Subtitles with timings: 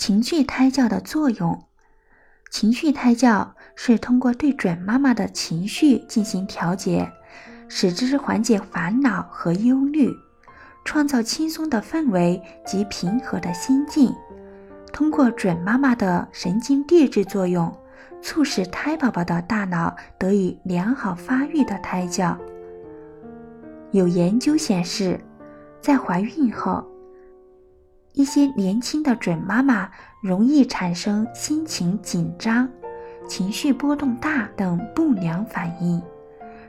[0.00, 1.62] 情绪胎教的作用，
[2.50, 7.12] 情绪胎教是通过对准妈妈的情绪进行调节，
[7.68, 10.10] 使之缓解烦恼和忧虑，
[10.86, 14.10] 创造轻松的氛围及平和的心境。
[14.90, 17.70] 通过准妈妈的神经递质作用，
[18.22, 22.34] 促使胎宝宝的大脑得以良好发育的胎教。
[23.90, 25.20] 有研究显示，
[25.82, 26.82] 在怀孕后，
[28.12, 29.88] 一些年轻的准妈妈
[30.20, 32.68] 容易产生心情紧张、
[33.28, 36.02] 情绪波动大等不良反应，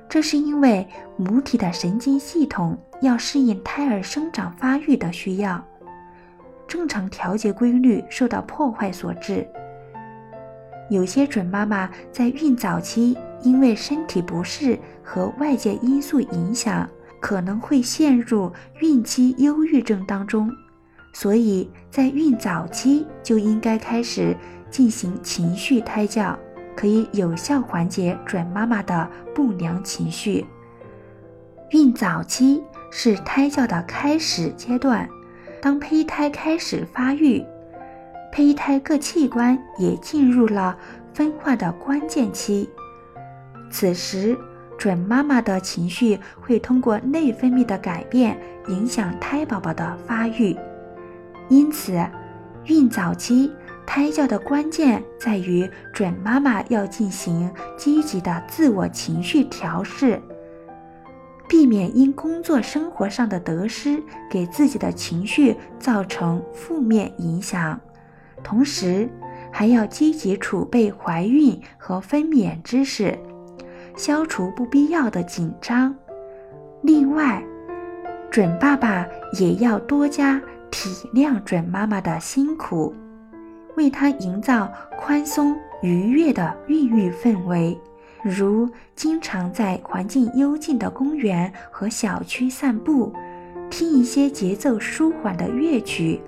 [0.07, 5.63] 这是因为母体的神经系统要适应胎儿生长发育的需要。
[6.67, 9.45] 正常调节规律受到破坏所致。
[10.89, 16.87] 有些准妈妈在孕早期因为身体不适和外界因素影响，
[17.19, 20.49] 可能会陷入孕期忧郁症当中，
[21.13, 24.35] 所以在孕早期就应该开始
[24.69, 26.37] 进行情绪胎教，
[26.75, 30.45] 可以有效缓解准妈妈的不良情绪。
[31.71, 35.07] 孕早期是胎教的开始阶段。
[35.61, 37.45] 当胚胎开始发育，
[38.31, 40.75] 胚胎各器官也进入了
[41.13, 42.67] 分化的关键期。
[43.69, 44.35] 此时，
[44.75, 48.35] 准妈妈的情绪会通过内分泌的改变
[48.69, 50.57] 影响胎宝宝的发育。
[51.51, 51.99] 因此，
[52.63, 53.51] 孕早期
[53.85, 60.21] 胎教的关键在于准妈妈要进行积极的自我情绪调试。
[61.49, 67.77] 避免因工作生活上的得失给自己的情绪造成负面影响，
[68.41, 69.09] 同时
[69.51, 73.19] 还要积极储备怀孕和分娩知识，
[73.97, 75.93] 消除不必要的紧张。
[76.81, 77.43] 另外，
[78.29, 79.05] 准爸爸
[79.37, 80.41] 也要多加
[80.83, 82.91] 体谅准妈妈的辛苦，
[83.77, 87.79] 为她营造宽松愉悦的孕育氛围。
[88.23, 93.13] 如经常在环境幽静的公园和小区散步，
[93.69, 96.19] 听一些节奏舒缓的乐曲，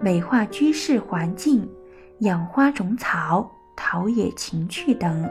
[0.00, 1.68] 美化居室环境，
[2.18, 5.24] 养花种草，陶冶情趣等。